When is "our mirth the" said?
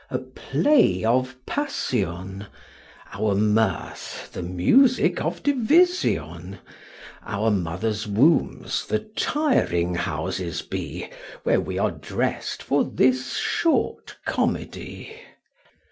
3.13-4.41